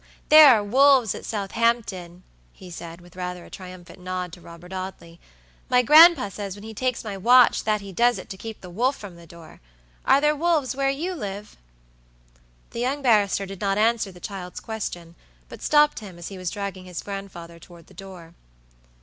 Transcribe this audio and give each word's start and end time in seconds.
"There 0.29 0.47
are 0.55 0.63
wolves 0.63 1.13
at 1.13 1.25
Southampton," 1.25 2.23
he 2.53 2.71
said, 2.71 3.01
with 3.01 3.15
rather 3.15 3.45
a 3.45 3.51
triumphant 3.51 3.99
nod 3.99 4.33
to 4.33 4.41
Robert 4.41 4.73
Audley. 4.73 5.19
"My 5.69 5.83
gran'pa 5.83 6.31
says 6.31 6.55
when 6.55 6.63
he 6.63 6.73
takes 6.73 7.03
my 7.03 7.15
watch 7.15 7.65
that 7.65 7.81
he 7.81 7.91
does 7.91 8.17
it 8.17 8.27
to 8.31 8.35
keep 8.35 8.61
the 8.61 8.69
wolf 8.71 8.95
from 8.97 9.15
the 9.15 9.27
door. 9.27 9.61
Are 10.03 10.19
there 10.19 10.35
wolves 10.35 10.75
where 10.75 10.89
you 10.89 11.13
live?" 11.13 11.55
The 12.71 12.79
young 12.79 13.03
barrister 13.03 13.45
did 13.45 13.61
not 13.61 13.77
answer 13.77 14.11
the 14.11 14.19
child's 14.19 14.59
question, 14.59 15.13
but 15.47 15.61
stopped 15.61 15.99
him 15.99 16.17
as 16.17 16.29
he 16.29 16.37
was 16.39 16.49
dragging 16.49 16.85
his 16.85 17.03
grandfather 17.03 17.59
toward 17.59 17.85
the 17.85 17.93
door. 17.93 18.33